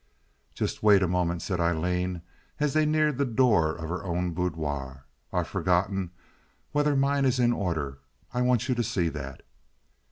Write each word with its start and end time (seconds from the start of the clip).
"Just 0.55 0.81
wait 0.81 1.03
a 1.03 1.07
moment," 1.07 1.43
said 1.43 1.59
Aileen, 1.59 2.23
as 2.59 2.73
they 2.73 2.87
neared 2.87 3.19
the 3.19 3.23
door 3.23 3.75
of 3.75 3.87
her 3.89 4.03
own 4.03 4.31
boudoir. 4.31 5.05
"I've 5.31 5.47
forgotten 5.47 6.09
whether 6.71 6.95
mine 6.95 7.23
is 7.23 7.37
in 7.39 7.53
order. 7.53 7.99
I 8.33 8.41
want 8.41 8.67
you 8.67 8.73
to 8.73 8.83
see 8.83 9.09
that." 9.09 9.43